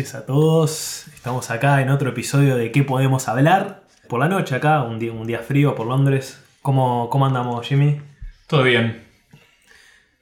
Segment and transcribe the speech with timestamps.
[0.00, 1.06] noches a todos.
[1.14, 3.82] Estamos acá en otro episodio de ¿Qué podemos hablar?
[4.08, 6.42] Por la noche acá, un día, un día frío por Londres.
[6.62, 8.00] ¿Cómo, ¿Cómo andamos, Jimmy?
[8.46, 9.04] Todo bien.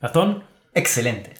[0.01, 0.43] ¿Gastón?
[0.75, 1.35] Excelente.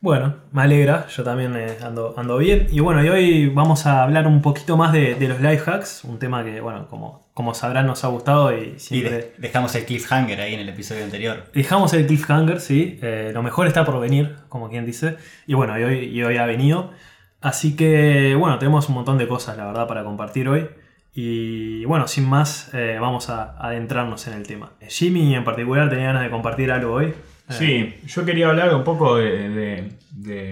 [0.00, 2.68] Bueno, me alegra, yo también eh, ando, ando bien.
[2.70, 6.04] Y bueno, y hoy vamos a hablar un poquito más de, de los life hacks,
[6.04, 9.10] un tema que, bueno, como, como sabrán nos ha gustado y Y siempre...
[9.10, 11.46] de- dejamos el cliffhanger ahí en el episodio anterior.
[11.52, 13.00] Dejamos el cliffhanger, sí.
[13.02, 15.16] eh, lo mejor está por venir, como quien dice.
[15.48, 16.92] Y bueno, y hoy, y hoy ha venido.
[17.40, 20.66] Así que, bueno, tenemos un montón de cosas, la verdad, para compartir hoy.
[21.14, 24.72] Y bueno, sin más, eh, vamos a adentrarnos en el tema.
[24.88, 27.06] Jimmy en particular tenía ganas de compartir algo hoy.
[27.06, 27.14] Eh,
[27.48, 29.88] Sí, yo quería hablar un poco de,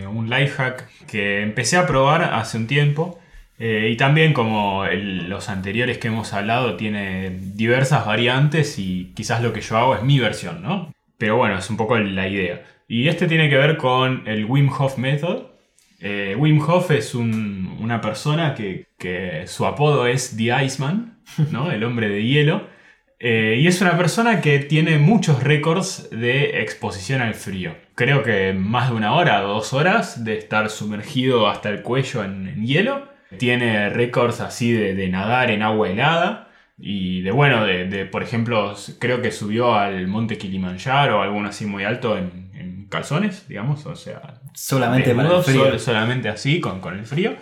[0.08, 3.18] un life hack que empecé a probar hace un tiempo.
[3.58, 9.52] eh, y también como los anteriores que hemos hablado tiene diversas variantes y quizás lo
[9.52, 10.92] que yo hago es mi versión, ¿no?
[11.18, 12.64] Pero bueno, es un poco la idea.
[12.88, 15.53] Y este tiene que ver con el Wim Hof Method.
[16.06, 18.84] Eh, Wim Hof es un- una persona que,
[19.46, 21.18] su apodo es The Iceman,
[21.50, 21.70] ¿no?
[21.70, 22.66] El hombre de hielo.
[23.18, 27.74] Eh, y es una persona que tiene muchos récords de exposición al frío.
[27.94, 32.66] Creo que más de una hora dos horas de estar sumergido hasta el cuello en,
[32.66, 33.08] hielo.
[33.38, 36.50] Tiene récords así de, nadar en agua helada.
[36.78, 41.64] Y de bueno, de, por ejemplo, creo que subió al monte Kilimanjaro o algo así
[41.66, 43.84] muy alto en, en calzones, digamos.
[43.86, 45.64] O sea, Solamente para el desnudo, frío.
[45.70, 47.34] sol- solamente así, con, con el frío.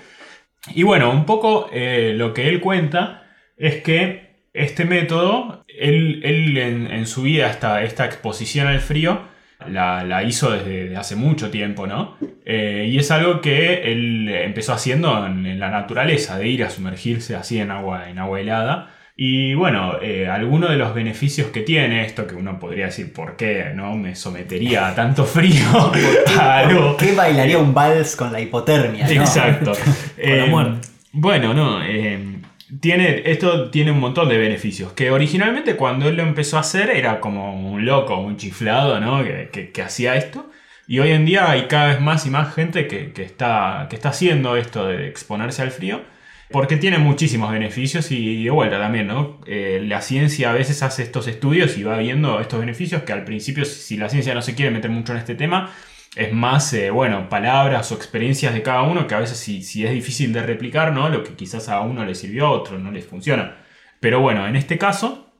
[0.74, 3.24] Y bueno, un poco eh, lo que él cuenta
[3.56, 9.22] es que este método, él, él en, en su vida, esta, esta exposición al frío,
[9.68, 12.16] la, la hizo desde hace mucho tiempo, ¿no?
[12.44, 16.70] Eh, y es algo que él empezó haciendo en, en la naturaleza, de ir a
[16.70, 18.90] sumergirse así en agua, en agua helada.
[19.24, 23.36] Y bueno, eh, algunos de los beneficios que tiene esto, que uno podría decir, ¿por
[23.36, 25.62] qué no me sometería a tanto frío?
[26.40, 29.04] algo ¿Qué bailaría un vals con la hipotermia?
[29.06, 29.10] no?
[29.12, 29.72] Exacto.
[30.18, 30.88] la Eh, muerte.
[31.12, 31.84] Bueno, no.
[31.84, 32.18] eh,
[32.80, 34.92] tiene, esto tiene un montón de beneficios.
[34.92, 39.22] Que originalmente cuando él lo empezó a hacer era como un loco, un chiflado, ¿no?
[39.22, 40.50] Que, que- que hacía esto.
[40.88, 43.94] Y hoy en día hay cada vez más y más gente que, que está, que
[43.94, 46.00] está haciendo esto de exponerse al frío.
[46.52, 49.40] Porque tiene muchísimos beneficios y de vuelta también, ¿no?
[49.46, 53.24] Eh, la ciencia a veces hace estos estudios y va viendo estos beneficios que al
[53.24, 55.72] principio, si la ciencia no se quiere meter mucho en este tema,
[56.14, 59.90] es más, eh, bueno, palabras o experiencias de cada uno que a veces si, es
[59.92, 61.08] difícil de replicar, ¿no?
[61.08, 63.56] Lo que quizás a uno le sirvió, a otro no les funciona.
[64.00, 65.32] Pero bueno, en este caso,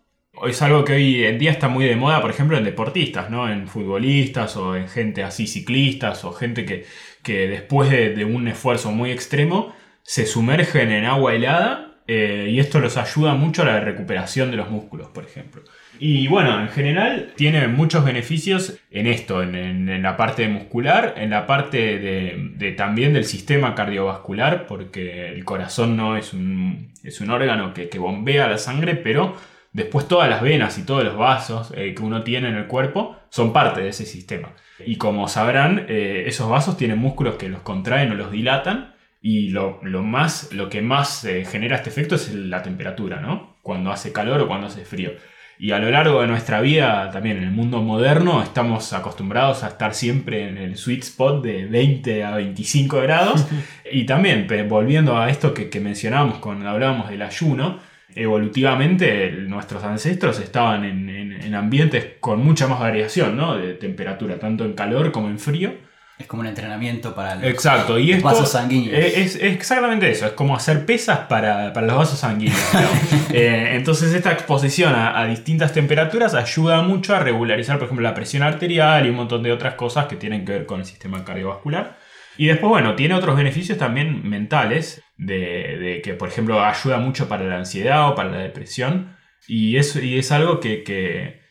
[0.46, 3.50] es algo que hoy en día está muy de moda, por ejemplo, en deportistas, ¿no?
[3.50, 6.86] En futbolistas o en gente así ciclistas o gente que,
[7.22, 12.58] que después de, de un esfuerzo muy extremo se sumergen en agua helada eh, y
[12.58, 15.62] esto los ayuda mucho a la recuperación de los músculos, por ejemplo.
[15.98, 21.46] Y bueno, en general tiene muchos beneficios en esto, en, la parte muscular, en la
[21.46, 27.72] parte de, también del sistema cardiovascular, porque el corazón no es un, es un órgano
[27.72, 29.36] que, que bombea la sangre, pero
[29.72, 33.16] después todas las venas y todos los vasos eh, que uno tiene en el cuerpo
[33.30, 34.54] son parte de ese sistema.
[34.84, 38.91] Y como sabrán, eh, esos vasos tienen músculos que los contraen o los dilatan.
[39.24, 43.56] Y lo, lo más, lo que más eh, genera este efecto es la temperatura, ¿no?
[43.62, 45.12] Cuando hace calor o cuando hace frío.
[45.58, 49.68] Y a lo largo de nuestra vida, también en el mundo moderno, estamos acostumbrados a
[49.68, 53.46] estar siempre en el sweet spot de 20 a 25 grados.
[53.92, 57.78] y también, volviendo a esto que, que mencionábamos cuando hablábamos del ayuno,
[58.14, 63.56] evolutivamente nuestros ancestros estaban en, en- en ambientes con mucha más variación ¿no?
[63.56, 65.74] de temperatura, tanto en calor como en frío.
[66.18, 68.96] Es como un entrenamiento para los Exacto, y los esto vasos sanguíneos.
[68.96, 72.60] Es, exactamente eso, es como hacer pesas para, para los vasos sanguíneos.
[73.34, 78.12] Eh, entonces esta exposición a, a distintas temperaturas ayuda mucho a regularizar, por ejemplo, la
[78.12, 81.24] presión arterial y un montón de otras cosas que tienen que ver con el sistema
[81.24, 81.96] cardiovascular.
[82.36, 87.28] Y después, bueno, tiene otros beneficios también mentales, de, de que, por ejemplo, ayuda mucho
[87.28, 89.16] para la ansiedad o para la depresión.
[89.46, 91.41] Y es, y es algo que, que,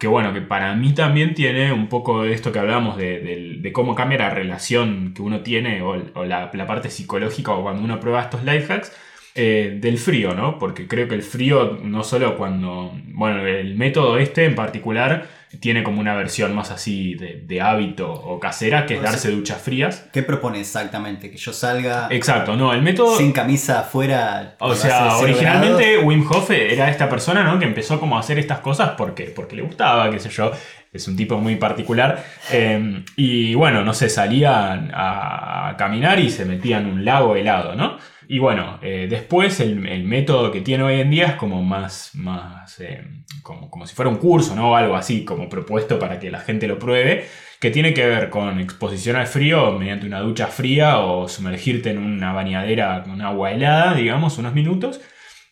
[0.00, 3.56] que, bueno, que para mí también tiene un poco de esto que hablamos de, de-
[3.60, 7.62] de cómo cambia la relación que uno tiene o, o la, la parte psicológica o
[7.62, 8.92] cuando uno prueba estos life hacks.
[9.34, 10.58] Eh, del frío, ¿no?
[10.58, 12.92] Porque creo que el frío, no solo cuando.
[13.06, 15.26] Bueno, el método este en particular
[15.58, 19.10] tiene como una versión más así de, de hábito o casera, que es O sea,
[19.12, 20.08] darse duchas frías.
[20.12, 21.30] ¿Qué propone exactamente?
[21.30, 23.16] ¿Que yo salga Exacto, no, el método.
[23.16, 24.56] sin camisa afuera?
[24.60, 26.06] O sea, originalmente grados?
[26.06, 27.58] Wim Hof era esta persona, ¿no?
[27.58, 30.52] Que empezó como a hacer estas cosas porque, porque le gustaba, qué sé yo.
[30.92, 32.24] Es un tipo muy particular.
[32.50, 37.36] Eh, y bueno, no sé, salían a, a caminar y se metían en un lago
[37.36, 37.98] helado, ¿no?
[38.32, 42.12] Y bueno, eh, después el, el método que tiene hoy en día es como más,
[42.14, 43.02] más eh,
[43.42, 44.70] como, como si fuera un curso, ¿no?
[44.70, 47.24] O algo así, como propuesto para que la gente lo pruebe.
[47.60, 51.98] que tiene que ver con exposición al frío mediante una ducha fría o sumergirte en
[51.98, 55.00] una bañadera con agua helada, digamos, unos minutos.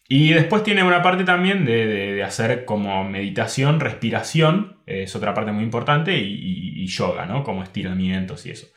[0.08, 5.34] Y después tiene una parte también de, de- de hacer como meditación, respiración, es otra
[5.34, 7.42] parte muy importante, y, y- y yoga, ¿no?
[7.44, 8.68] Como estiramientos y eso.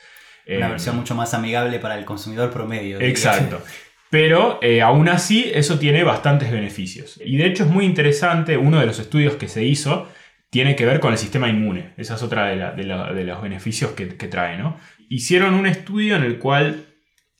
[0.47, 2.99] Una Eh, versión mucho más amigable para el consumidor promedio.
[2.99, 3.61] Exacto.
[4.11, 7.19] Pero eh, aún así eso tiene bastantes beneficios.
[7.23, 10.09] Y de hecho es muy interesante, uno de los estudios que se hizo
[10.49, 11.93] tiene que ver con el sistema inmune.
[11.95, 14.57] Esa es otra de, de los beneficios que, que trae.
[14.57, 14.75] ¿no?
[15.09, 16.87] Hicieron un estudio en el cual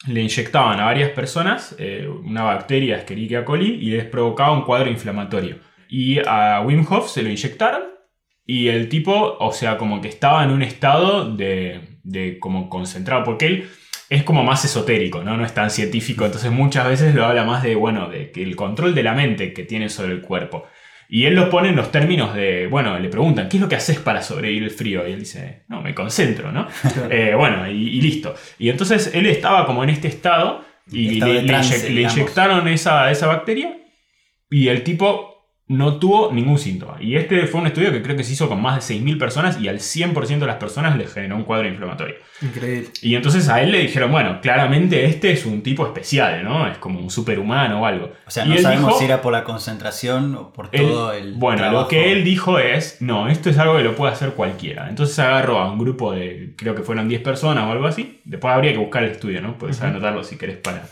[0.07, 4.89] le inyectaban a varias personas eh, una bacteria Escherichia coli y les provocaba un cuadro
[4.89, 5.57] inflamatorio.
[5.89, 7.83] Y a Wim Hof se lo inyectaron
[8.45, 13.25] y el tipo, o sea, como que estaba en un estado de, de como concentrado,
[13.25, 13.69] porque él
[14.11, 15.37] es como más esotérico, ¿no?
[15.37, 18.57] No es tan científico, entonces muchas veces lo habla más de, bueno, de que el
[18.57, 20.67] control de la mente que tiene sobre el cuerpo.
[21.07, 23.77] Y él lo pone en los términos de, bueno, le preguntan, ¿qué es lo que
[23.77, 25.07] haces para sobrevivir el frío?
[25.07, 26.67] Y él dice, no, me concentro, ¿no?
[27.09, 28.35] Eh, bueno, y, y listo.
[28.59, 33.11] Y entonces él estaba como en este estado y Estado le, le trance, inyectaron esa,
[33.11, 33.77] esa bacteria
[34.49, 35.30] y el tipo
[35.71, 36.97] no tuvo ningún síntoma.
[36.99, 39.59] Y este fue un estudio que creo que se hizo con más de 6.000 personas
[39.59, 42.15] y al 100% de las personas le generó un cuadro inflamatorio.
[42.41, 42.89] Increíble.
[43.01, 46.67] Y entonces a él le dijeron, bueno, claramente este es un tipo especial, ¿no?
[46.67, 48.11] Es como un superhumano o algo.
[48.27, 50.81] O sea, Y no él sabemos dijo- si era por la concentración o por él-
[50.81, 51.33] todo el.
[51.35, 51.81] bueno, trabajo.
[51.83, 54.89] lo que él dijo es, no, esto es algo que lo puede hacer cualquiera.
[54.89, 58.19] Entonces agarró a un grupo de, creo que fueron 10 personas o algo así.
[58.25, 59.57] Después habría que buscar el estudio, ¿no?
[59.57, 60.83] Puedes anotarlo si querés para...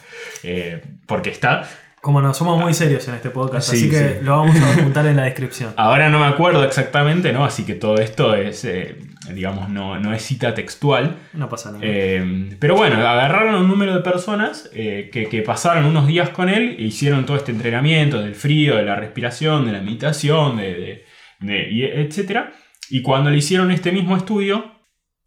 [0.43, 1.67] eh, porque está.
[2.01, 4.15] Como no, somos muy serios en este podcast, Sí, así que sí.
[4.21, 5.73] lo vamos a apuntar en la descripción.
[5.75, 7.43] Ahora no me acuerdo exactamente, ¿no?
[7.43, 8.97] Así que todo esto es, eh,
[9.33, 11.17] digamos, no, no es cita textual.
[11.33, 11.83] No pasa nada.
[11.83, 16.47] Eh, pero bueno, agarraron un número de personas eh, que, que pasaron unos días con
[16.47, 21.05] él e hicieron todo este entrenamiento del frío, de la respiración, de la meditación, de,
[21.41, 22.49] de- etc.
[22.89, 24.71] Y cuando le hicieron este mismo estudio,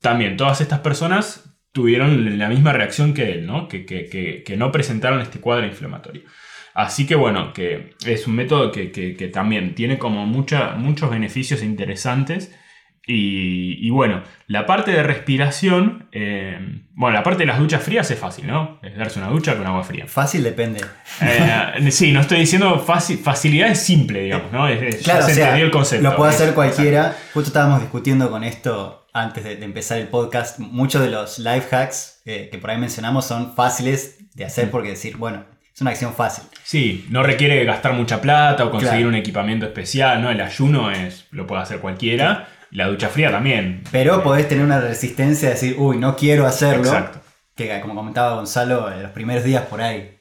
[0.00, 3.68] también todas estas personas tuvieron la misma reacción que él, ¿no?
[3.68, 6.22] Que- que- que no presentaron este cuadro inflamatorio.
[6.74, 11.10] Así que bueno, que es un método que, que- que también tiene como mucha- muchos
[11.10, 12.54] beneficios interesantes.
[13.04, 16.56] Y, y bueno, la parte de respiración, eh,
[16.94, 18.78] bueno, la parte de las duchas frías es fácil, ¿no?
[18.80, 20.06] Es darse una ducha con agua fría.
[20.06, 20.82] Fácil depende.
[21.20, 24.68] Eh, sí, no estoy diciendo fácil, facilidad es simple, digamos, ¿no?
[24.68, 26.08] Es- es- Claro, ya o se sea, entendió el concepto.
[26.08, 27.16] lo puede hacer cualquiera.
[27.34, 30.60] Justo estábamos discutiendo con esto antes de, de empezar el podcast.
[30.60, 34.46] Muchos de los life hacks eh, que por ahí mencionamos son fáciles de Mm.
[34.46, 36.44] hacer porque decir, bueno, es una acción fácil.
[36.64, 39.08] Sí, no requiere gastar mucha plata o conseguir Claro.
[39.08, 40.30] un equipamiento especial, ¿no?
[40.30, 42.48] El ayuno es, lo puede hacer cualquiera.
[42.70, 43.82] La ducha fría también.
[43.90, 46.84] Pero Eh, podés tener una resistencia de decir, uy, no quiero hacerlo.
[46.84, 47.20] Exacto.
[47.54, 50.18] Que como comentaba Gonzalo, en los primeros días por ahí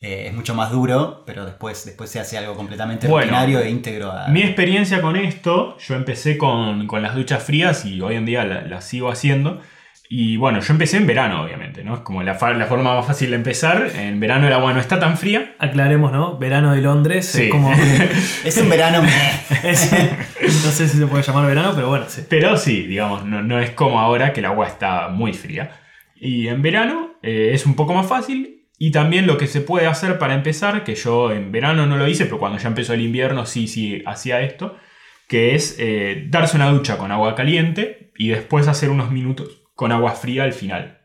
[0.00, 3.70] eh, es mucho más duro, pero después, después se hace algo completamente Bueno, rutinario e
[3.70, 4.12] íntegro.
[4.12, 8.26] a- Mi experiencia con esto, yo empecé con, con las duchas frías y hoy en
[8.26, 9.62] día la- las sigo haciendo.
[10.08, 11.94] Y bueno, yo empecé en verano, obviamente, ¿no?
[11.94, 13.90] Es como la, forma más fácil de empezar.
[13.96, 15.54] En verano el agua no está tan fría.
[15.58, 16.38] Aclaremos, ¿no?
[16.38, 17.44] Verano de Londres Sí.
[17.44, 17.72] es como.
[18.44, 19.02] Es un verano...
[19.62, 22.22] es- no sé si se puede llamar verano, pero bueno, sí.
[22.28, 25.70] Pero sí, digamos, no, no es como ahora que el agua está muy fría.
[26.16, 28.66] Y en verano eh, es un poco más fácil.
[28.78, 32.06] Y también lo que se puede hacer para empezar, que yo en verano no lo
[32.08, 34.76] hice, pero cuando ya empezó el invierno sí, sí hacía esto,
[35.28, 39.92] que es eh, darse una ducha con agua caliente y después hacer unos minutos con
[39.92, 41.00] agua fría al final.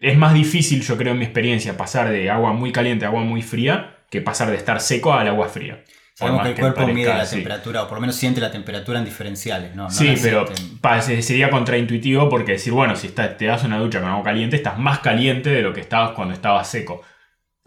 [0.00, 3.22] Es más difícil, yo creo, en mi experiencia, pasar de agua muy caliente a agua
[3.22, 5.82] muy fría que pasar de estar seco al agua fría.
[6.14, 8.98] Sabemos que el cuerpo mide parezca la temperatura, o por lo menos siente la temperatura
[8.98, 9.84] en diferenciales, ¿no?
[9.84, 10.46] No Sí, pero
[10.80, 14.56] pa- sería contraintuitivo porque decir, bueno, si está- te das una ducha con agua caliente,
[14.56, 17.02] estás más caliente de lo que estabas cuando estabas seco.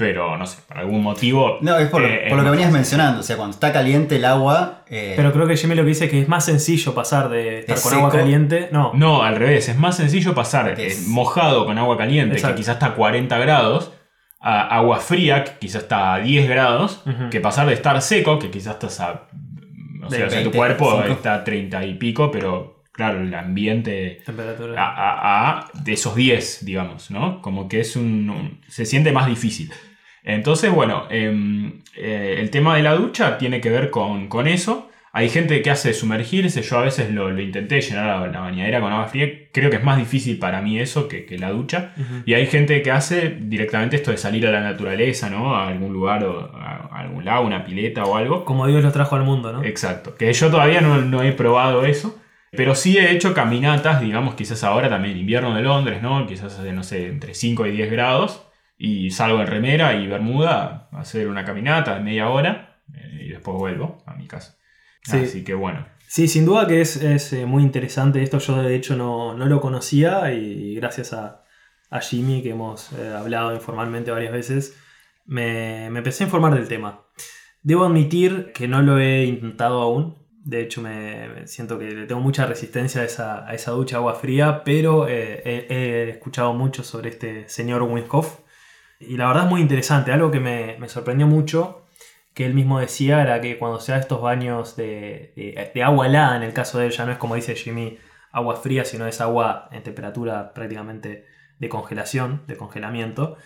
[0.02, 1.60] Pero no sé, por algún motivo.
[1.62, 3.20] No, es por, lo- eh, por lo que venías mencionando.
[3.20, 4.84] O sea, cuando está caliente el agua.
[4.90, 7.60] eh, Pero creo que Jimmy lo que dice es que es más sencillo pasar de
[7.60, 8.70] estar con agua caliente.
[8.72, 12.56] No, No, al revés, es más sencillo pasar eh, es- mojado con agua caliente, Exacto.
[12.56, 13.92] que quizás está a 40 grados,
[14.40, 18.50] a agua fría, que quizás está a 10 grados, que pasar de estar seco, que
[18.50, 19.28] quizás estás a.
[20.04, 21.14] O sea, De o sea, tu 20, cuerpo 25.
[21.16, 24.22] está a 30 y pico, pero claro, el ambiente.
[24.26, 24.82] temperatura.
[24.84, 27.40] a, a- a de esos 10, digamos, ¿no?
[27.42, 29.72] Como que es un, un- se siente más difícil.
[30.24, 34.90] Entonces, bueno, em, eh, el tema de la ducha tiene que ver con, con eso.
[35.14, 38.80] Hay gente que hace sumergirse, yo a veces lo, lo intenté llenar la, la bañadera
[38.80, 41.94] con agua fría, creo que es más difícil para mí eso que, que la ducha.
[42.26, 45.54] Y hay gente que hace directamente esto de salir a la naturaleza, ¿no?
[45.54, 48.46] A algún lugar, o a, a algún lago, una pileta o algo.
[48.46, 49.64] Como Dios los trajo al mundo, ¿no?
[49.66, 50.16] Exacto.
[50.16, 52.18] Que yo todavía no, no he probado eso.
[52.52, 56.26] Pero sí he hecho caminatas, digamos, quizás ahora también, invierno de Londres, ¿no?
[56.28, 58.46] Quizás hace, no sé, entre 5 y 10 grados.
[58.84, 62.80] Y salgo en remera y bermuda a hacer una caminata de media hora.
[62.96, 64.58] eh, y después vuelvo a mi casa.
[65.04, 65.18] Sí.
[65.18, 65.86] Así que bueno.
[66.08, 68.40] Sí, sin duda que es, es, eh, muy interesante esto.
[68.40, 71.44] Yo de hecho no, no lo conocía y gracias a,
[71.92, 74.78] a Jimmy, que hemos eh, hablado informalmente varias veces,
[75.26, 77.06] me, me, empecé a informar del tema.
[77.62, 80.18] Debo admitir que no lo he intentado aún.
[80.44, 84.16] De hecho, me, siento que le tengo mucha resistencia a esa, a esa ducha agua
[84.16, 88.40] fría, pero eh, he, he, escuchado mucho sobre este señor Winhoff.
[89.08, 90.12] Y la verdad es muy interesante.
[90.12, 91.86] Algo que me, sorprendió mucho
[92.34, 96.44] que él mismo decía era que cuando se da estos baños de, agua helada, en
[96.44, 97.98] el caso de él ya no es como dice Jimmy,
[98.32, 101.26] agua fría, sino es agua en temperatura prácticamente
[101.60, 103.38] de congelación, de congelamiento.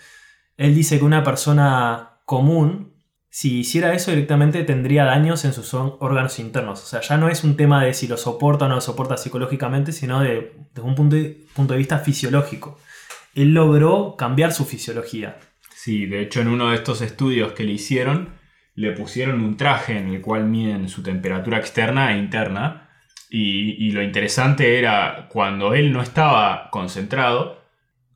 [0.57, 2.93] Él dice que una persona común,
[3.29, 6.83] si hiciera eso directamente, tendría daños en sus órganos internos.
[6.83, 9.17] O sea, ya no es un tema de si lo soporta o no lo soporta
[9.17, 12.77] psicológicamente, sino de, desde un punto de vista fisiológico.
[13.35, 15.37] Él logró cambiar su fisiología.
[15.75, 18.29] Sí, de hecho en uno de estos estudios que le hicieron,
[18.73, 22.89] le pusieron un traje en el cual miden su temperatura externa e interna.
[23.29, 27.65] Y, y, lo interesante era cuando él no estaba concentrado,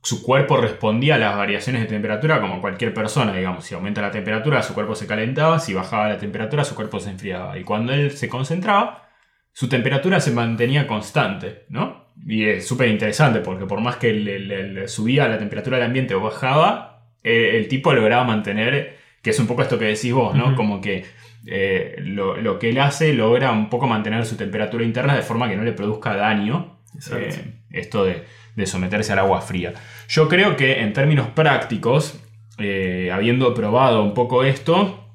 [0.02, 3.66] su cuerpo respondía a las variaciones de temperatura como cualquier persona, digamos.
[3.66, 7.10] Si aumenta la temperatura, su cuerpo se calentaba, si bajaba la temperatura, su cuerpo se
[7.10, 7.58] enfriaba.
[7.58, 9.10] Y cuando él se concentraba,
[9.52, 11.99] su temperatura se mantenía constante, ¿no?
[12.26, 15.88] Y es súper interesante porque por más que le, le, le subía la temperatura del
[15.88, 20.14] ambiente o bajaba, el, el tipo lograba mantener que es un poco esto que decís
[20.14, 20.48] vos, ¿no?
[20.48, 20.56] Uh -huh.
[20.56, 21.06] Como que
[21.46, 25.48] eh, lo, lo, que él hace logra un poco mantener su temperatura interna de forma
[25.50, 26.80] que no le produzca daño
[27.14, 28.24] eh, esto de,
[28.56, 29.74] de, someterse al agua fría.
[30.08, 32.20] Yo creo que en términos prácticos,
[32.58, 35.06] eh, habiendo probado un poco esto,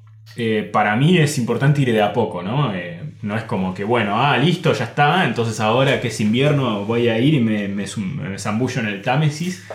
[0.71, 2.73] para mí es importante ir de a poco, ¿no?
[3.21, 7.09] No es como que, bueno, ah, listo, ya está, entonces ahora que es invierno voy
[7.09, 7.85] a ir y me, me,
[8.29, 9.65] me zambullo en el Támesis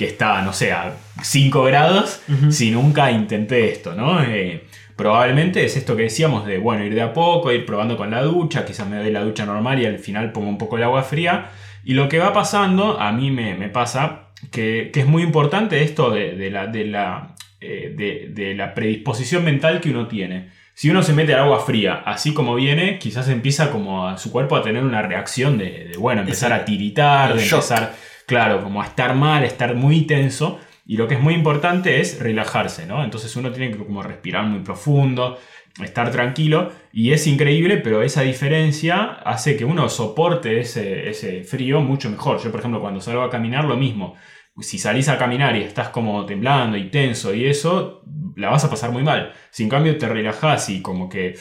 [0.00, 2.50] que está, no sé, a 5 grados, uh -huh.
[2.52, 4.22] si nunca intenté esto, ¿no?
[4.22, 4.64] Eh,
[4.96, 8.22] probablemente es esto que decíamos de, bueno, ir de a poco, ir probando con la
[8.22, 11.02] ducha, quizás me dé la ducha normal y al final pongo un poco el agua
[11.02, 11.50] fría.
[11.84, 15.82] Y lo que va pasando, a mí me, me pasa, que, que, es muy importante
[15.82, 20.48] esto de, de la, de, la, eh, de, de la predisposición mental que uno tiene.
[20.80, 24.32] Si uno se mete al agua fría así como viene, quizás empieza como a su
[24.32, 27.94] cuerpo a tener una reacción de, de bueno, empezar a tiritar, de empezar
[28.24, 30.58] claro, como a estar mal, a estar muy tenso.
[30.86, 33.04] Y lo que es muy importante es relajarse, ¿no?
[33.04, 35.38] Entonces uno tiene que como respirar muy profundo,
[35.84, 36.72] estar tranquilo.
[36.94, 42.42] Y es increíble, pero esa diferencia hace que uno soporte ese, ese frío mucho mejor.
[42.42, 44.16] Yo, por ejemplo, cuando salgo a caminar, lo mismo.
[44.60, 48.02] Si salís a caminar y estás como temblando y tenso y eso,
[48.36, 49.32] la vas a pasar muy mal.
[49.50, 51.34] Si en cambio te relajás y como que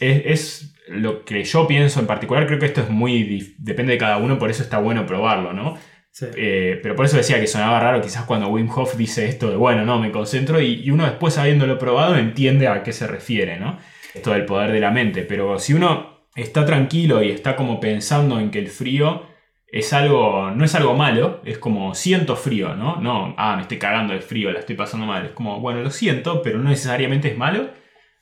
[0.00, 3.98] es, es, lo que yo pienso en particular, creo que esto es muy, depende de
[3.98, 5.78] cada uno, por eso está bueno probarlo, ¿no?
[6.10, 6.26] Sí.
[6.36, 9.56] Eh, pero por eso decía que sonaba raro quizás cuando Wim Hof dice esto de,
[9.56, 13.58] bueno, no, me concentro y, y, uno después habiéndolo probado entiende a qué se refiere,
[13.58, 13.78] ¿no?
[14.12, 15.22] Esto del poder de la mente.
[15.22, 19.31] Pero si uno está tranquilo y está como pensando en que el frío
[19.72, 22.96] es algo, no es algo malo, es como siento frío, ¿no?
[23.00, 25.24] No, ah, me estoy cagando de frío, la estoy pasando mal.
[25.24, 27.70] Es como, bueno, lo siento, pero no necesariamente es malo.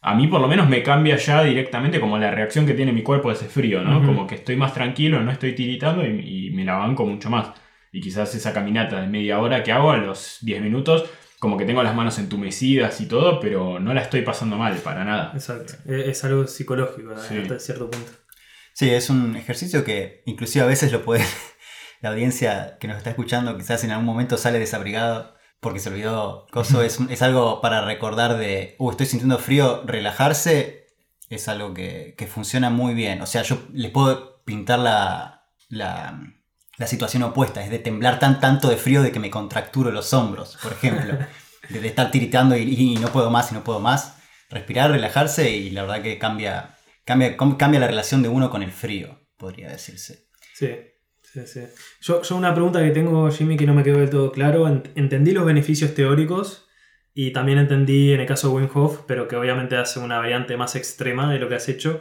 [0.00, 3.02] A mí por lo menos me cambia ya directamente como la reacción que tiene mi
[3.02, 3.98] cuerpo a ese frío, ¿no?
[3.98, 4.06] Uh -huh.
[4.06, 7.50] Como que estoy más tranquilo, no estoy tiritando y, y me la banco mucho más.
[7.90, 11.64] Y quizás esa caminata de media hora que hago a los 10 minutos, como que
[11.64, 15.32] tengo las manos entumecidas y todo, pero no la estoy pasando mal para nada.
[15.34, 15.72] Exacto.
[15.88, 17.38] Es algo psicológico sí.
[17.38, 18.12] hasta cierto punto.
[18.74, 21.24] Sí, es un ejercicio que inclusive a veces lo puede...
[22.02, 26.46] La audiencia que nos está escuchando quizás en algún momento sale desabrigado porque se olvidó
[26.50, 26.80] coso.
[26.82, 30.86] es, es algo para recordar de, uh, estoy sintiendo frío, relajarse
[31.28, 33.20] es algo que, que funciona muy bien.
[33.20, 36.18] O sea, yo les puedo pintar la, la
[36.80, 40.14] la situación opuesta, es de temblar tan tanto de frío de que me contracturo los
[40.14, 41.18] hombros, por ejemplo.
[41.68, 44.16] de estar tiritando y, y, no puedo más y no puedo más.
[44.48, 46.76] Respirar, relajarse y la verdad que cambia,
[47.10, 50.28] cambia, cambia la relación de uno con el frío, podría decirse.
[50.54, 50.70] Sí,
[51.22, 51.60] sí, sí.
[52.00, 54.68] Yo, yo una pregunta que tengo, Jimmy, que no me quedó del todo claro.
[54.94, 56.68] Entendí los beneficios teóricos
[57.12, 58.68] y también entendí en el caso de Wim
[59.08, 62.00] pero que obviamente hace una variante más extrema de lo que has hecho.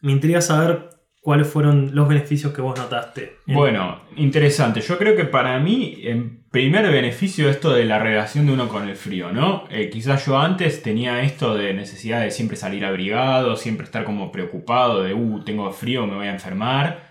[0.00, 0.90] Me intriga saber
[1.24, 3.38] ¿Cuáles fueron los beneficios que vos notaste?
[3.46, 4.82] Bueno, interesante.
[4.82, 8.86] Yo creo que para mí, en primer beneficio, esto de la relación de uno con
[8.86, 9.64] el frío, ¿no?
[9.70, 14.30] Eh, quizás yo antes tenía esto de necesidad de siempre salir abrigado, siempre estar como
[14.30, 17.08] preocupado de, uh, tengo frío, me voy a enfermar.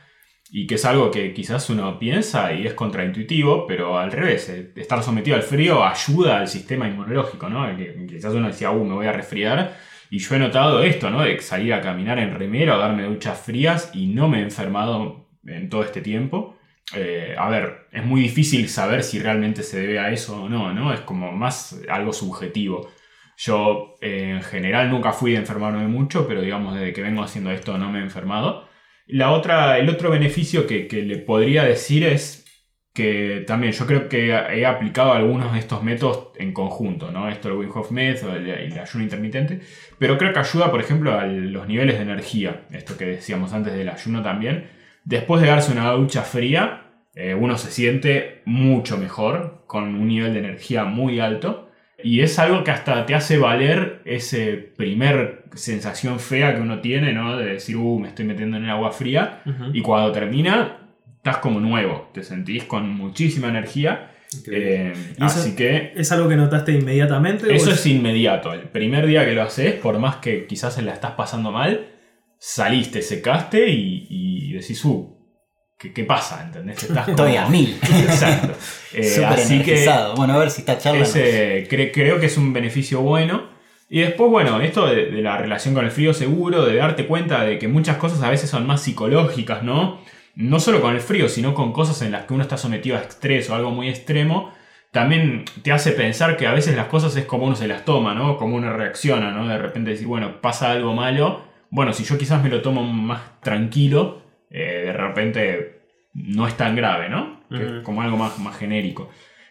[0.51, 4.73] Y que es algo que quizás uno piensa y es contraintuitivo, pero al revés, eh,
[4.75, 7.75] estar sometido al frío ayuda al sistema inmunológico, ¿no?
[7.75, 9.73] Que quizás uno decía, uh, me voy a resfriar
[10.13, 11.23] y yo he notado esto, ¿no?
[11.23, 15.27] De salir a caminar en remera o darme duchas frías y no me he enfermado
[15.43, 16.55] en todo este tiempo.
[16.93, 20.71] Eh, a ver, es muy difícil saber si realmente se debe a eso o no,
[20.71, 20.93] ¿no?
[20.93, 22.91] Es como más algo subjetivo.
[23.37, 27.49] Yo eh, en general nunca fui de enfermarme mucho, pero digamos desde que vengo haciendo
[27.49, 28.69] esto no me he enfermado.
[29.07, 32.42] La otra, el otro beneficio que, que le podría decir es
[32.93, 37.27] que también yo creo que he aplicado algunos de esestos métodos en conjunto, ¿no?
[37.27, 39.61] Esto el Wim Hof Method, el, el ayuno intermitente,
[39.97, 43.73] pero creo que ayuda, por ejemplo, a los niveles de energía, esto que decíamos antes
[43.73, 44.67] del ayuno también.
[45.05, 46.83] Después de darse una ducha fría,
[47.15, 51.71] eh, uno se siente mucho mejor, con un nivel de energía muy alto,
[52.03, 57.13] y es algo que hasta te hace valer ese primer sensación fea que uno tiene,
[57.13, 57.37] ¿no?
[57.37, 59.41] De decir, uh, me estoy metiendo en el agua fría,
[59.73, 60.82] y cuando termina,
[61.23, 64.11] estás como nuevo, te sentís con muchísima energía.
[64.51, 67.55] Eh, ¿Y eso- así que ¿Es algo que notaste inmediatamente?
[67.55, 68.51] eso es inmediato.
[68.51, 71.87] El primer día que lo haces, por más que quizás se la estás pasando mal,
[72.37, 75.15] saliste, secaste y, y decís, uh,
[75.79, 76.43] ¿qué, qué pasa?
[76.45, 76.83] ¿Entendés?
[76.83, 77.77] Estás Estoy como- a mil.
[77.81, 78.53] Exacto.
[78.95, 79.89] Eh, Súper así que.
[80.17, 80.99] Bueno, a ver si esta charla.
[80.99, 83.49] nos- ese, cre- creo que es un beneficio bueno.
[83.89, 87.43] Y después, bueno, esto de, de la relación con el frío seguro, de darte cuenta
[87.43, 89.99] de que muchas cosas a veces son más psicológicas, ¿no?
[90.35, 93.01] No solo con el frío, sino con cosas en las que uno está sometido a
[93.01, 94.51] estrés o algo muy extremo,
[94.91, 98.13] también te hace pensar que a veces las cosas es como uno se las toma,
[98.13, 98.37] ¿no?
[98.37, 99.47] Como uno reacciona, ¿no?
[99.47, 103.39] De repente decir, bueno, pasa algo malo, bueno, si yo quizás me lo tomo más
[103.41, 104.21] tranquilo,
[104.51, 105.81] eh, de repente
[106.13, 107.41] no es tan grave, ¿no?
[107.49, 107.83] Que es Ujú.
[107.83, 109.09] como algo más, más genérico.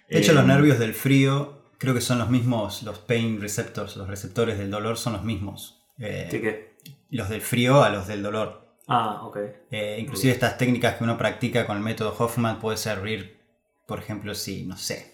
[0.08, 3.96] De hecho, Eh, los nervios del frío creo que son los mismos, los pain receptors,
[3.96, 5.82] los receptores del dolor son los mismos.
[5.98, 6.72] Eh, ¿Qué qué?
[7.10, 8.62] los del frío a los del dolor.
[8.88, 9.38] Ah, ok.
[9.70, 13.40] Eh, inclusive estas técnicas que uno practica con el método Hoffman puede servir,
[13.86, 15.12] por ejemplo, si, no sé,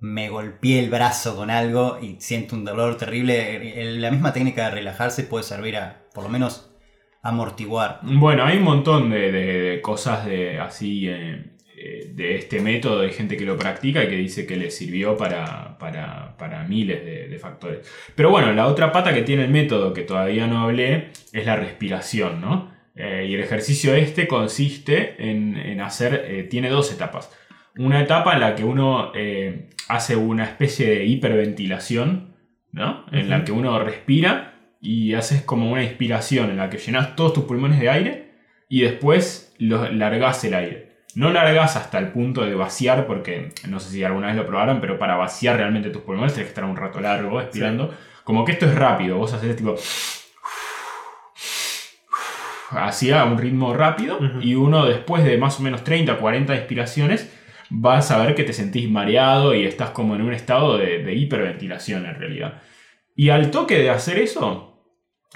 [0.00, 4.64] me golpeé el brazo con algo y siento un dolor terrible, eh, la misma técnica
[4.64, 6.70] de relajarse puede servir a, por lo menos,
[7.22, 8.00] amortiguar.
[8.02, 11.48] Bueno, hay un montón de, de- de cosas de así eh,
[12.14, 15.78] de este método, de gente que lo practica y que dice que le sirvió para,
[15.78, 17.88] para- para miles de, de factores.
[18.14, 21.56] Pero bueno, la otra pata que tiene el método que todavía no hablé es la
[21.56, 22.71] respiración, ¿no?
[22.94, 27.30] Eh, y el ejercicio este consiste en, en hacer, eh, tiene dos etapas.
[27.76, 32.36] Una etapa en la que uno eh, hace una especie de hiperventilación,
[32.70, 33.06] ¿no?
[33.12, 37.32] En la que uno respira y haces como una inspiración en la que llenas todos
[37.32, 38.32] tus pulmones de aire
[38.68, 40.92] y después lo, largás el aire.
[41.14, 44.80] No largás hasta el punto de vaciar, porque no sé si alguna vez lo probaron,
[44.80, 47.94] pero para vaciar realmente tus pulmones tienes que estar un rato largo expirando.
[48.24, 49.76] Como que esto es rápido, vos haces tipo.
[52.72, 57.32] Así a un ritmo rápido, y uno después de más o menos 30 40 expiraciones
[57.70, 61.14] vas a ver que te sentís mareado y estás como en un estado de, de
[61.14, 62.62] hiperventilación en realidad.
[63.14, 64.72] Y al toque de hacer eso,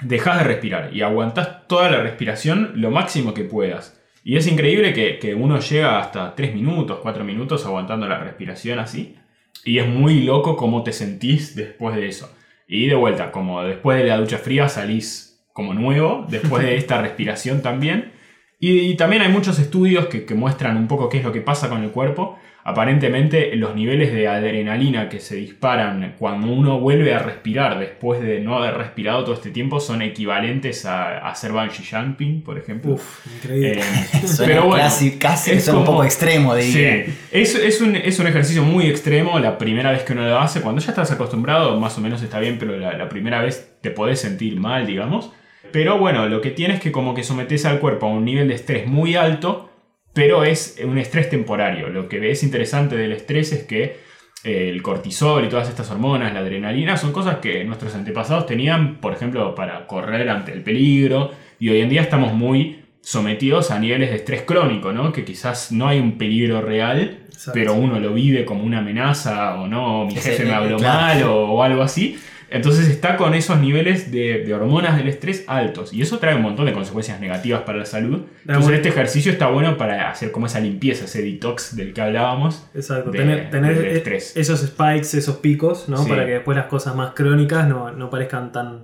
[0.01, 4.01] dejas de respirar y aguantás toda la respiración lo máximo que puedas.
[4.23, 8.79] Y es increíble que, que uno llega hasta 3 minutos, 4 minutos aguantando la respiración
[8.79, 9.15] así.
[9.63, 12.35] Y es muy loco cómo te sentís después de eso.
[12.67, 17.01] Y de vuelta, como después de la ducha fría salís como nuevo, después de esta
[17.01, 18.11] respiración también.
[18.59, 21.41] Y, y también hay muchos estudios que, que muestran un poco qué es lo que
[21.41, 22.37] pasa con el cuerpo.
[22.63, 28.39] Aparentemente los niveles de adrenalina que se disparan cuando uno vuelve a respirar después de
[28.39, 32.93] no haber respirado todo este tiempo son equivalentes a, a hacer bungee jumping, por ejemplo.
[32.93, 33.79] Uf, increíble.
[33.79, 37.05] Eh, Suena pero bueno, casi, casi que es un poco extremo, diría.
[37.05, 40.37] Sí, es, es, un, es un ejercicio muy extremo la primera vez que uno lo
[40.37, 40.61] hace.
[40.61, 43.89] Cuando ya estás acostumbrado, más o menos está bien, pero la, la primera vez te
[43.89, 45.31] podés sentir mal, digamos.
[45.71, 48.47] Pero bueno, lo que tienes es que como que sometes al cuerpo a un nivel
[48.47, 49.69] de estrés muy alto,
[50.13, 51.89] pero es un estrés temporario.
[51.89, 53.97] Lo que es interesante del estrés es que
[54.43, 58.95] eh, el cortisol y todas estas hormonas, la adrenalina, son cosas que nuestros antepasados tenían,
[58.95, 61.31] por ejemplo, para correr ante el peligro.
[61.59, 65.11] Y hoy en día estamos muy sometidos a niveles de estrés crónico, ¿no?
[65.11, 67.51] Que quizás no hay un peligro real, Exacto.
[67.53, 71.51] pero uno lo vive como una amenaza o no, mi jefe me habló mal o,
[71.51, 72.17] o algo así.
[72.49, 76.41] Entonces está con esos niveles de, de hormonas del estrés altos y eso trae un
[76.43, 78.21] montón de consecuencias negativas para la salud.
[78.47, 82.65] Entonces este ejercicio está bueno para hacer como esa limpieza, ese detox del que hablábamos.
[82.73, 84.35] Exacto, de- tener, tener del estrés.
[84.37, 85.97] esos spikes, esos picos, ¿no?
[85.97, 86.09] Sí.
[86.09, 88.83] Para que después las cosas más crónicas no, no parezcan tan,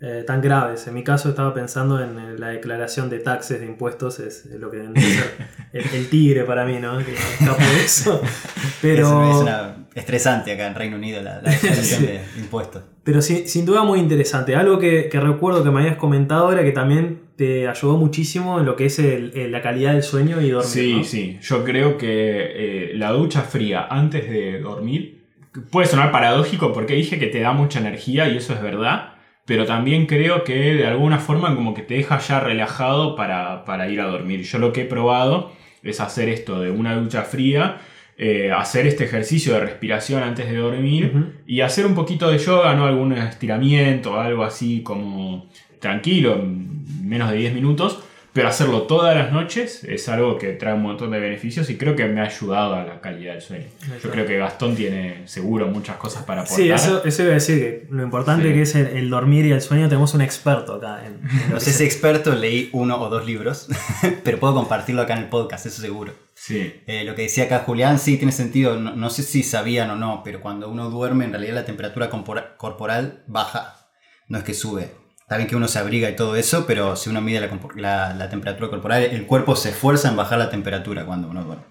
[0.00, 0.86] eh, tan graves.
[0.86, 4.70] En mi caso estaba pensando en eh, la declaración de taxes de impuestos, es lo
[4.70, 4.78] que
[5.72, 6.98] el, el tigre para mí, ¿no?
[6.98, 8.22] Que escapo de eso.
[8.82, 12.06] Pero, Es, es una estresante acá en Reino Unido la, la declaración Sí.
[12.06, 12.82] de impuestos.
[13.04, 14.54] pero sin, sin duda muy interesante.
[14.56, 18.66] Algo que, que recuerdo que me habías comentado era que también te ayudó muchísimo en
[18.66, 20.70] lo que es el- el- la calidad del sueño y dormir.
[20.72, 21.04] Sí, ¿no?
[21.04, 21.38] sí.
[21.42, 25.24] Yo creo que eh, la ducha fría antes de dormir
[25.70, 29.14] puede sonar paradójico porque dije que te da mucha energía y eso es verdad.
[29.50, 33.88] Pero también creo que de alguna forma como que te deja ya relajado para, para
[33.88, 34.44] ir a dormir.
[34.44, 35.50] Yo lo que he probado
[35.82, 37.78] es hacer esto de una ducha fría,
[38.16, 42.74] eh, hacer este ejercicio de respiración antes de dormir y hacer un poquito de yoga,
[42.74, 42.86] ¿no?
[42.86, 45.48] Algún estiramiento, algo así como
[45.80, 50.74] tranquilo, en menos de 10 minutos, pero hacerlo todas las noches es algo que trae
[50.74, 53.66] un montón de beneficios y creo que me ha ayudado a la calidad del sueño.
[54.02, 56.58] Yo creo que Gastón tiene seguro muchas cosas para aportar.
[56.64, 58.54] Sí, eso, eso iba a decir que lo importante Sí.
[58.54, 61.04] que es el, el dormir y el sueño, tenemos un experto acá.
[61.04, 63.68] En, en lo No que sé se- si experto, leí uno o dos libros,
[64.24, 66.12] pero puedo compartirlo acá en el podcast, eso seguro.
[66.34, 66.80] Sí.
[66.86, 68.78] Eh, lo que decía acá Julián, sí, tiene sentido.
[68.78, 72.08] No, no sé si sabían o no, pero cuando uno duerme, en realidad la temperatura
[72.56, 73.88] corporal baja,
[74.28, 74.88] no es que sube.
[75.30, 77.76] Está bien que uno se abriga y todo eso, pero si uno mide la, compor-
[77.76, 81.62] la- la temperatura corporal, el cuerpo se esfuerza en bajar la temperatura cuando uno duerme.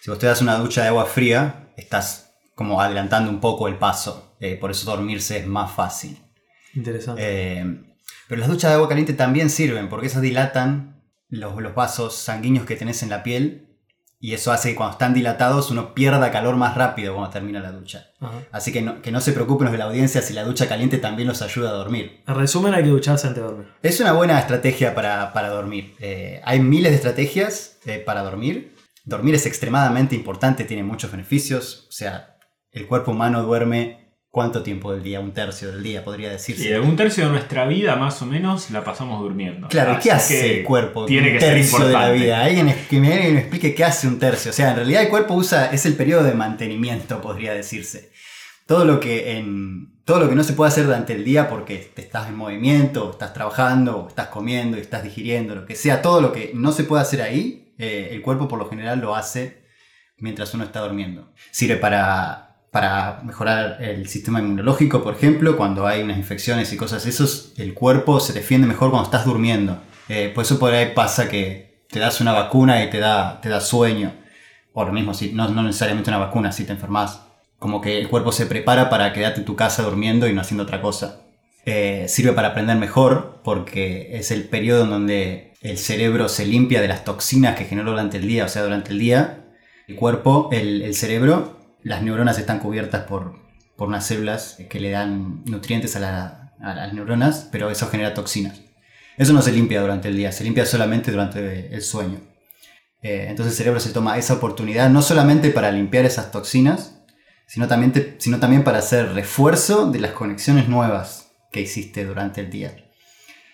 [0.00, 3.74] Si vos te das una ducha de agua fría, estás como adelantando un poco el
[3.76, 4.34] paso.
[4.40, 6.18] eh, por eso dormirse es más fácil.
[6.72, 7.20] Interesante.
[7.22, 7.82] Eh,
[8.28, 12.64] pero las duchas de agua caliente también sirven porque esas dilatan los, los vasos sanguíneos
[12.64, 13.69] que tenés en la piel
[14.22, 17.72] y eso hace que cuando están dilatados uno pierda calor más rápido cuando termina la
[17.72, 18.10] ducha.
[18.20, 18.42] Ajá.
[18.52, 20.98] Así que no, que no se preocupen los de la audiencia si la ducha caliente
[20.98, 22.22] también los ayuda a dormir.
[22.26, 23.68] En resumen, hay que ducharse antes de dormir.
[23.82, 25.94] Es una buena estrategia para, para dormir.
[26.00, 28.76] Eh, hay miles de estrategias eh, para dormir.
[29.06, 31.86] Dormir es extremadamente importante, tiene muchos beneficios.
[31.88, 32.36] O sea,
[32.72, 33.99] el cuerpo humano duerme
[34.30, 36.70] cuánto tiempo del día, un tercio del día podría decirse.
[36.70, 39.68] Y un tercio de nuestra vida más o menos la pasamos durmiendo.
[39.68, 41.06] Claro, ¿y Así ¿qué hace que el cuerpo?
[41.06, 42.24] Tiene un que ser tercio de la importante.
[42.24, 42.44] vida.
[42.44, 44.50] Alguien que me, alguien me explique qué hace un tercio.
[44.50, 48.12] O sea, en realidad el cuerpo usa, es el periodo de mantenimiento, podría decirse.
[48.66, 49.90] Todo lo que en.
[50.04, 53.12] Todo lo que no se puede hacer durante el día porque te estás en movimiento,
[53.12, 56.82] estás trabajando, estás comiendo, y estás digiriendo, lo que sea, todo lo que no se
[56.82, 59.62] puede hacer ahí, eh, el cuerpo por lo general lo hace
[60.18, 61.32] mientras uno está durmiendo.
[61.52, 67.04] Sirve para, para mejorar el sistema inmunológico, por ejemplo, cuando hay unas infecciones y cosas
[67.06, 69.78] esos, el cuerpo se defiende mejor cuando estás durmiendo.
[70.08, 73.48] Eh, por eso por ahí pasa que te das una vacuna y te da, te
[73.48, 74.12] da sueño.
[74.72, 77.22] O lo mismo, si, no, no necesariamente una vacuna, si te enfermas.
[77.58, 80.62] Como que el cuerpo se prepara para quedarte en tu casa durmiendo y no haciendo
[80.62, 81.22] otra cosa.
[81.66, 86.80] Eh, sirve para aprender mejor porque es el periodo en donde el cerebro se limpia
[86.80, 88.44] de las toxinas que generó durante el día.
[88.44, 89.44] O sea, durante el día,
[89.88, 93.38] el cuerpo, el, el cerebro, las neuronas están cubiertas por,
[93.76, 98.14] por unas células que le dan nutrientes a, la- a las neuronas, pero eso genera
[98.14, 98.60] toxinas.
[99.16, 102.20] Eso no se limpia durante el día, se limpia solamente durante el sueño.
[103.02, 107.00] Eh, entonces el cerebro se toma esa oportunidad no solamente para limpiar esas toxinas,
[107.46, 112.40] sino también, te- sino también para hacer refuerzo de las conexiones nuevas que hiciste durante
[112.42, 112.76] el día.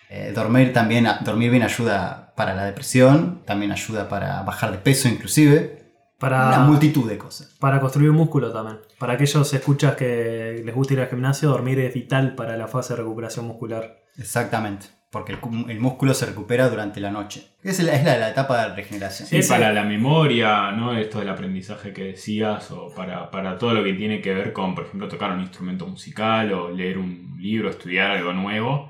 [0.09, 5.09] Eh, dormir también, dormir bien ayuda para la depresión, también ayuda para bajar de peso
[5.09, 5.76] inclusive,
[6.19, 7.55] Para, una multitud de cosas.
[7.59, 8.77] para construir músculo también.
[8.97, 12.93] Para aquellos escuchas que les gusta ir al gimnasio, dormir es vital para la fase
[12.93, 13.99] de recuperación muscular.
[14.17, 17.47] Exactamente, porque el, cu- el músculo se recupera durante la noche.
[17.63, 19.27] Es la, es la, la etapa de regeneración.
[19.29, 20.97] Sí, para la memoria, ¿no?
[20.97, 24.73] Esto del aprendizaje que decías, o para, para todo lo que tiene que ver con,
[24.73, 28.89] por ejemplo, tocar un instrumento musical, o leer un libro, estudiar algo nuevo.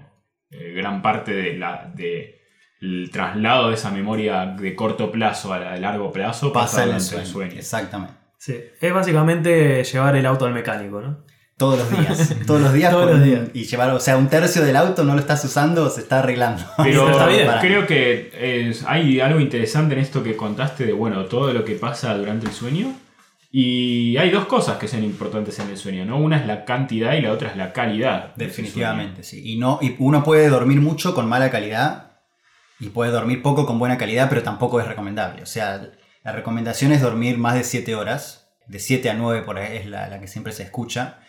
[0.50, 2.37] eh, gran parte de la, de
[2.82, 6.92] el traslado de esa memoria de corto plazo a la de largo plazo Pasa en
[6.94, 7.54] el sueño.
[7.58, 8.14] Exactamente.
[8.38, 8.56] Sí.
[8.80, 11.18] Es básicamente llevar el auto al mecánico, ¿no?
[11.58, 12.36] Todos los días.
[12.46, 12.92] Todos los días.
[12.92, 13.42] Todos los días.
[13.56, 16.62] Y llevar, o sea, un tercio del auto no lo estás usando, se está arreglando.
[16.78, 17.50] Pero Está bien.
[17.62, 21.74] creo que es- hay algo interesante en esto que contaste de, bueno, todo lo que
[21.74, 22.94] pasa durante el sueño.
[23.52, 26.18] Y hay dos cosas que son importantes en el sueño, ¿no?
[26.18, 28.36] Una es la cantidad y la otra es la calidad.
[28.36, 29.42] Definitivamente, sí.
[29.54, 32.07] Y, no, y uno puede dormir mucho con mala calidad
[32.80, 35.42] y puede dormir poco con buena calidad, pero tampoco es recomendable.
[35.44, 35.90] O sea,
[36.24, 38.50] la recomendación es dormir más de 7 horas.
[38.68, 41.20] De 7 a 9 por es la, la que siempre se escucha.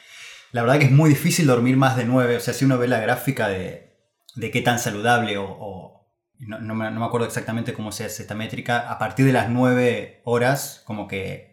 [0.52, 2.36] La verdad que es muy difícil dormir más de 9.
[2.36, 3.96] O sea, si uno ve la gráfica de,
[4.34, 5.44] de qué tan saludable o...
[5.48, 5.94] o-
[6.40, 8.90] no, no me, no me acuerdo exactamente cómo se hace esta métrica.
[8.90, 11.47] A partir de las 9 horas, como que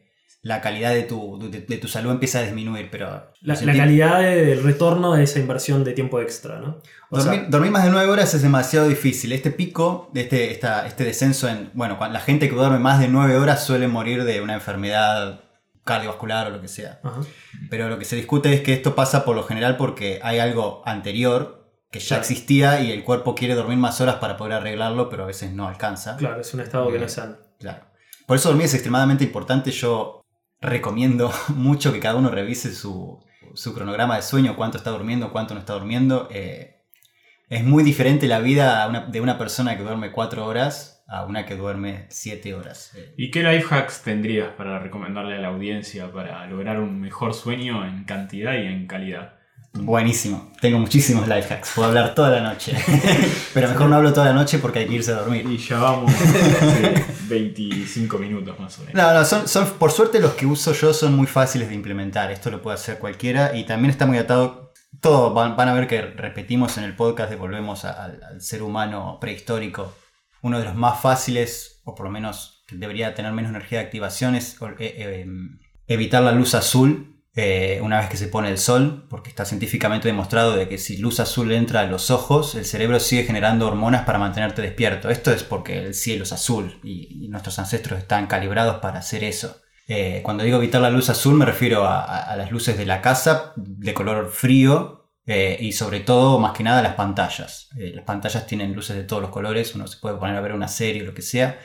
[0.45, 3.31] la calidad de tu, de, de tu salud empieza a disminuir, pero...
[3.41, 6.81] La, calidad del retorno de esa inversión de tiempo extra, ¿no?
[7.09, 9.31] O sea, Dormir, más de 9 horas es demasiado difícil.
[9.31, 11.71] Este pico, este, esta- este descenso en.
[11.73, 15.41] Bueno, la gente que duerme más de 9 horas suele morir de una enfermedad
[15.83, 16.99] cardiovascular o lo que sea.
[17.03, 17.21] ajá.
[17.71, 20.83] Pero lo que se discute es que esto pasa por lo general porque hay algo
[20.85, 22.21] anterior que ya Claro.
[22.21, 25.67] existía y el cuerpo quiere dormir más horas para poder arreglarlo, pero a veces no
[25.67, 26.17] alcanza.
[26.17, 27.37] Claro, es un estado que no es sano.
[27.59, 27.83] Claro.
[28.27, 29.71] Por eso dormir es extremadamente importante.
[29.71, 30.21] Yo
[30.61, 35.53] recomiendo mucho que cada uno revise su, su cronograma de sueño, cuánto está durmiendo, cuánto
[35.53, 36.27] no está durmiendo.
[36.31, 36.81] Eh,
[37.49, 41.55] es muy diferente la vida de una persona que duerme 4 horas a una que
[41.55, 42.93] duerme 7 horas.
[42.95, 47.33] Eh, ¿Y qué life hacks tendrías para recomendarle a la audiencia para lograr un mejor
[47.33, 49.35] sueño en cantidad y en calidad?
[49.75, 50.51] Buenísimo.
[50.61, 51.71] Tengo muchísimos life hacks.
[51.75, 52.73] Puedo hablar toda la noche.
[53.53, 55.45] Pero mejor no hablo toda la noche porque hay que irse a dormir.
[55.49, 56.11] Y ya vamos
[56.61, 58.95] hace 25 minutos más o menos.
[58.95, 62.31] No, no, son, son, por suerte los que uso yo son muy fáciles de implementar.
[62.31, 64.73] Esto lo puede hacer cualquiera y también está muy atado.
[65.01, 68.63] Todo van, van a ver que repetimos en el podcast, devolvemos a- al, al ser
[68.63, 69.93] humano prehistórico
[70.41, 73.85] uno de los más fáciles, o por lo menos que debería tener menos energía de
[73.85, 75.25] activación, es eh, eh,
[75.87, 80.07] evitar la luz azul eh, una vez que se pone el sol, porque está científicamente
[80.07, 84.05] demostrado de que si luz azul entra a los ojos, el cerebro sigue generando hormonas
[84.05, 85.09] para mantenerte despierto.
[85.09, 89.57] Esto es porque el cielo es azul y, nuestros ancestros están calibrados para hacer eso.
[89.87, 93.51] Eh, cuando digo evitar la luz azul me refiero a, las luces de la casa
[93.57, 97.69] de color frío eh, y sobre todo, más que nada, las pantallas.
[97.75, 100.69] las pantallas tienen luces de todos los colores, uno se puede poner a ver una
[100.69, 101.59] serie o lo que sea.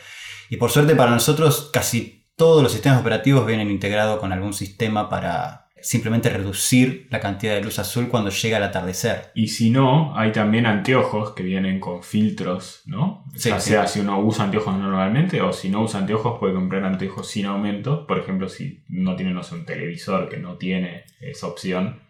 [0.48, 5.10] Y por suerte para nosotros casi todos los sistemas operativos vienen integrados con algún sistema
[5.10, 9.30] para simplemente reducir la cantidad de luz azul cuando llega el atardecer.
[9.34, 13.26] Y si no, hay también anteojos que vienen con filtros, ¿no?
[13.34, 17.28] ya sea si uno usa anteojos normalmente o si no usa anteojos puede comprar anteojos
[17.28, 18.06] sin aumento.
[18.06, 22.00] Por ejemplo, si no tiene un televisor que no tiene esa opción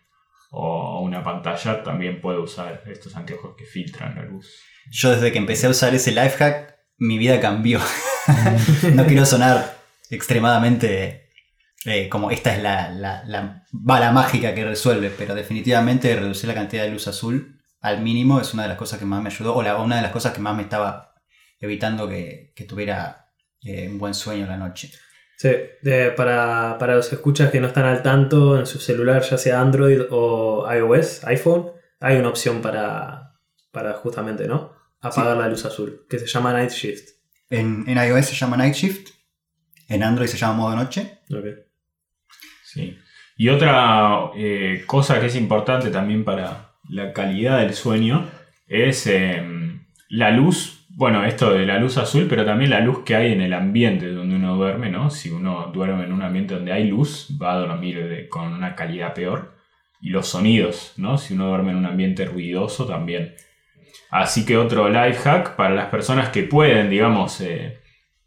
[0.53, 4.63] o una pantalla, también puede usar estos anteojos que filtran la luz.
[4.93, 7.81] Yo desde que empecé a usar ese life hack, mi vida cambió.
[8.95, 9.80] no quiero sonar
[10.11, 11.31] extremadamente
[11.87, 16.91] eh, como esta es la, bala mágica que resuelve, pero definitivamente reducir la cantidad de
[16.91, 19.97] luz azul al mínimo es una de las cosas que más me ayudó, o una
[19.97, 21.15] de las cosas que más me estaba
[21.59, 23.31] evitando que, tuviera
[23.63, 24.91] eh, un buen sueño la noche.
[25.39, 25.49] Sí,
[26.15, 30.71] para, los escuchas que no están al tanto en su celular, ya sea Android o
[30.71, 33.39] iOS, iPhone, hay una opción para,
[33.71, 34.75] para justamente, ¿no?
[35.01, 37.09] Apagar la luz azul, que se llama Night Shift.
[37.49, 39.20] En, en iOS se llama Night Shift
[39.91, 41.19] en Android se llama modo noche.
[42.65, 42.97] Sí.
[43.37, 48.29] Y otra eh, cosa que es importante también para la calidad del sueño
[48.69, 50.87] es em, la luz.
[50.91, 54.13] Bueno, esto de la luz azul, pero también la luz que hay en el ambiente
[54.13, 55.11] donde uno duerme, ¿no?
[55.11, 59.15] Si uno duerme en un ambiente donde hay luz, va a dormir con una calidad
[59.15, 59.57] peor.
[60.01, 61.19] Y los sonidos, ¿no?
[61.19, 63.35] Si uno duerme en un ambiente ruidoso también.
[64.11, 67.80] Así que otro life hack para las personas que pueden, digamos, eh,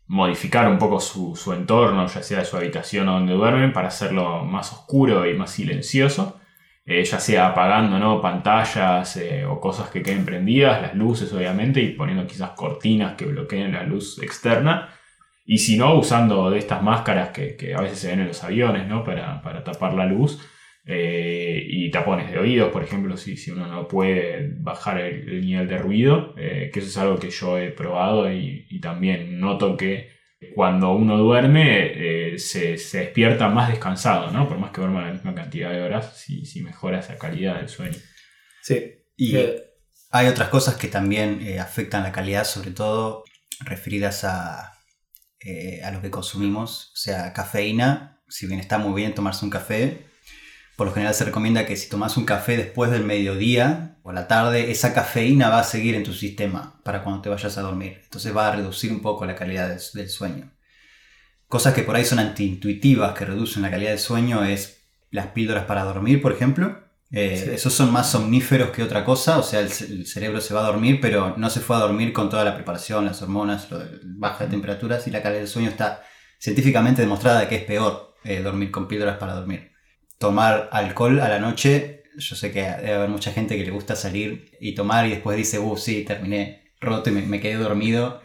[0.07, 4.71] modificar un poco su, entorno, ya sea su habitación o donde duermen, para hacerlo más
[4.73, 6.39] oscuro y más silencioso.
[6.85, 8.21] Eh, ya sea apagando ¿no?
[8.21, 13.25] pantallas eh, o cosas que queden prendidas, las luces obviamente, y poniendo quizás cortinas que
[13.25, 14.89] bloqueen la luz externa.
[15.45, 18.87] Y si no, usando de estas máscaras que, a veces se ven en los aviones
[18.87, 19.03] ¿no?
[19.03, 20.41] para, tapar la luz.
[20.85, 25.67] Eh, y tapones de oídos, por ejemplo, si, si uno no puede bajar el, nivel
[25.67, 30.13] de ruido, que eso es algo que yo he probado y, y también noto que
[30.55, 34.47] cuando uno duerme eh, se, despierta más descansado, ¿no?
[34.47, 37.97] Por más que duerma la misma cantidad de horas, si, mejora esa calidad del sueño.
[38.61, 38.93] Sí.
[39.15, 39.37] Y
[40.11, 43.23] hay otras cosas que también eh, afectan la calidad, sobre todo
[43.61, 44.73] referidas a,
[45.39, 46.91] eh, a lo que consumimos.
[46.93, 50.05] O sea, cafeína, si bien está muy bien tomarse un café,
[50.75, 54.27] por lo general se recomienda que si tomas un café después del mediodía o la
[54.27, 57.99] tarde, esa cafeína va a seguir en tu sistema para cuando te vayas a dormir.
[58.03, 60.51] Entonces va a reducir un poco la calidad del, sueño.
[61.47, 65.65] Cosas que por ahí son antiintuitivas que reducen la calidad del sueño es las píldoras
[65.65, 66.81] para dormir, por ejemplo.
[67.11, 69.69] Eh, esos son más somníferos que otra cosa, o sea, el,
[70.07, 73.05] cerebro se va a dormir, pero no se fue a dormir con toda la preparación,
[73.05, 76.01] las hormonas, lo de baja temperaturas y la calidad del sueño está
[76.39, 79.72] científicamente demostrada que es peor eh, dormir con píldoras para dormir
[80.17, 83.95] tomar alcohol a la noche, yo sé que debe haber mucha gente que le gusta
[83.95, 88.21] salir y tomar y después dice, uh, sí, terminé roto y me, quedé dormido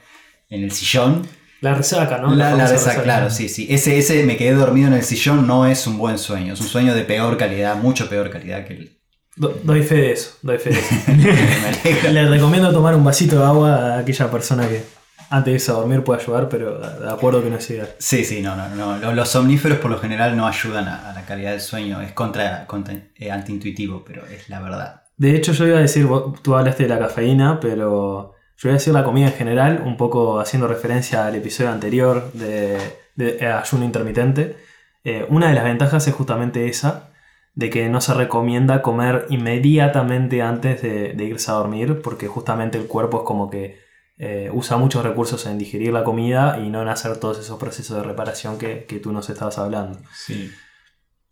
[0.50, 1.26] en el sillón.
[1.60, 2.34] La resaca, ¿no?
[2.34, 3.66] La, resaca, claro, sí, sí.
[3.70, 6.68] Ese, ese me quedé dormido en el sillón no es un buen sueño, es un
[6.68, 8.98] sueño de peor calidad, mucho peor calidad que el...
[9.36, 12.08] doy fe de eso, doy fe de eso.
[12.12, 14.82] Le recomiendo tomar un vasito de agua a aquella persona que,
[15.30, 17.90] antes de irse a dormir puede ayudar, pero de acuerdo que no es ideal.
[17.98, 19.12] Sí, sí, no, no, no.
[19.12, 22.00] Los, somníferos por lo general no ayudan a, la calidad del sueño.
[22.00, 25.02] Es contra, contra eh, antiintuitivo, pero es la verdad.
[25.16, 26.08] De hecho, yo iba a decir,
[26.42, 29.96] tú hablaste de la cafeína, pero yo iba a decir la comida en general, un
[29.96, 32.78] poco haciendo referencia al episodio anterior de,
[33.16, 34.56] de ayuno intermitente.
[35.04, 37.10] Eh, una de las ventajas es justamente esa,
[37.54, 42.78] de que no se recomienda comer inmediatamente antes de, de irse a dormir, porque justamente
[42.78, 43.87] el cuerpo es como que
[44.18, 47.96] eh, usa muchos recursos en digerir la comida y no en hacer todos esos procesos
[47.96, 50.00] de reparación que, tú nos estabas hablando.
[50.12, 50.50] Sí.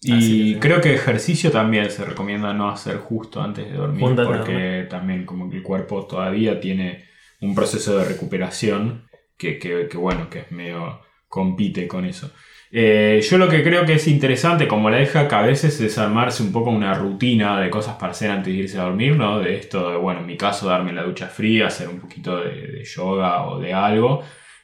[0.00, 5.26] Y creo que ejercicio también se recomienda no hacer justo antes de dormir, porque también
[5.26, 7.04] como que el cuerpo todavía tiene
[7.40, 12.30] un proceso de recuperación que, que, que bueno, que es medio compite con eso.
[12.72, 15.98] Eh, yo lo que creo que es interesante, como la deja que a veces es
[15.98, 19.38] armarse un poco una rutina de cosas para hacer antes de irse a dormir, ¿no?
[19.38, 22.84] De esto, de, bueno, en mi caso, darme la ducha fría, hacer un poquito de,
[22.84, 24.22] yoga o de algo.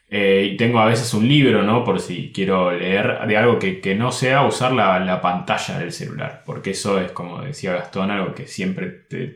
[0.08, 1.84] Eh, y tengo a veces un libro, ¿no?
[1.84, 6.70] Por si quiero leer de algo que, no sea usar la, pantalla del celular, porque
[6.72, 8.88] eso es, como decía Gastón, algo que siempre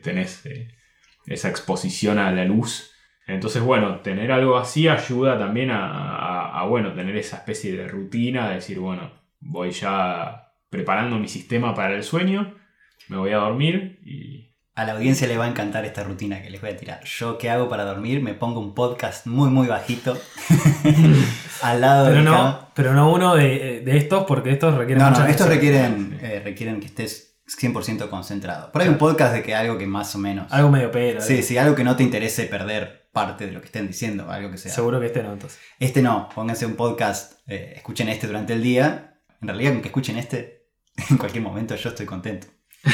[0.03, 0.67] tenés eh,
[1.25, 2.91] esa exposición a la luz
[3.27, 7.87] Entonces, bueno, tener algo así ayuda también a, a- a, bueno, tener esa especie de
[7.87, 9.11] rutina, de decir, bueno,
[9.41, 12.55] voy ya preparando mi sistema para el sueño,
[13.09, 14.47] me voy a dormir y...
[14.75, 17.03] A la audiencia le va a encantar esta rutina que les voy a tirar.
[17.03, 18.21] Yo, ¿qué hago para dormir?
[18.21, 20.15] Me pongo un podcast muy, muy bajito
[21.63, 25.03] al lado de Pero mi no, pero no uno de, de estos, porque estos requieren
[25.03, 28.71] No, no, estos requieren, eh, requieren que estés 100% concentrado.
[28.71, 30.51] Por ahí un podcast de que algo que más o menos...
[30.51, 31.21] Algo medio pelo.
[31.21, 34.51] Sí, sí, algo que no te interese perder parte de lo que estén diciendo, algo
[34.51, 34.71] que sea.
[34.71, 35.59] Seguro que este no, entonces.
[35.79, 39.17] Este no, pónganse un podcast, eh, escuchen este durante el día.
[39.41, 40.67] En realidad, con que escuchen este,
[41.09, 42.45] en cualquier momento yo estoy contento.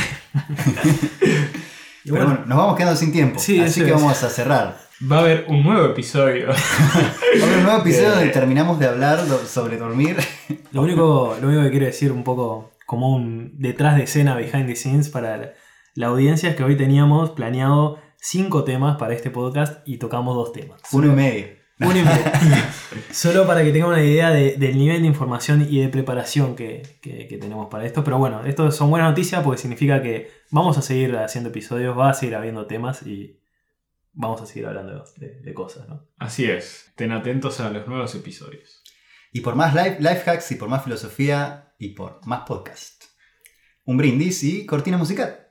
[2.06, 3.38] Pero bueno, nos vamos quedando sin tiempo.
[3.38, 3.94] Sí, así que es.
[3.94, 4.78] vamos a cerrar.
[5.12, 6.48] Va a haber un nuevo episodio.
[7.42, 10.16] Ahora un nuevo episodio donde terminamos de hablar sobre dormir.
[10.72, 14.68] Lo único, lo único que quiero decir un poco como un detrás de escena, behind
[14.68, 15.54] the scenes para la,
[15.96, 20.54] la audiencia es que hoy teníamos planeado cinco temas para este podcast y tocamos dos
[20.54, 20.82] temas.
[20.94, 21.48] Uno y medio.
[21.82, 22.24] Uno y medio.
[23.12, 27.00] Solo para que tengan una idea de- del nivel de información y de preparación que,
[27.02, 28.02] que- que tenemos para esto.
[28.04, 32.12] Pero bueno, esto son buenas noticias porque significa que vamos a seguir haciendo episodios, va
[32.12, 33.42] a seguir habiendo temas y
[34.14, 36.08] vamos a seguir hablando de, de cosas, ¿no?
[36.18, 38.82] Así es, estén atentos a los nuevos episodios.
[39.34, 43.04] Y por más life, life hacks y por más filosofía y por más podcast.
[43.84, 45.50] Un brindis y cortina musical.